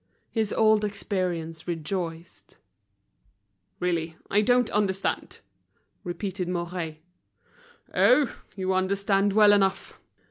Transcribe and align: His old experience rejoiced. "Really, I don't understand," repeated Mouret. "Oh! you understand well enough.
His 0.31 0.51
old 0.51 0.83
experience 0.83 1.67
rejoiced. 1.67 2.57
"Really, 3.79 4.17
I 4.31 4.41
don't 4.41 4.67
understand," 4.71 5.41
repeated 6.03 6.47
Mouret. 6.49 6.97
"Oh! 7.93 8.35
you 8.55 8.73
understand 8.73 9.33
well 9.33 9.53
enough. 9.53 9.99